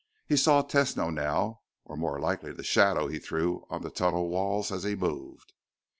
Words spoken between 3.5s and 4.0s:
on the